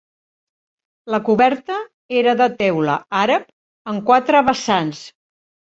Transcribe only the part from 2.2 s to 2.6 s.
era de